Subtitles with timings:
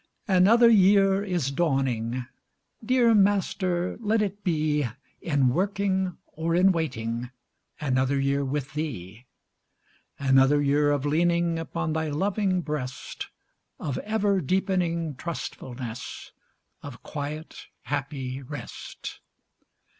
[0.27, 2.25] Another year is dawning!
[2.83, 4.87] Dear Master, let it be
[5.21, 7.29] In working or in waiting,
[7.79, 9.25] Another year with Thee.
[10.17, 13.27] Another year of leaning Upon Thy loving breast,
[13.79, 16.31] Of ever deepening trustfulness,
[16.81, 19.19] Of quiet, happy rest.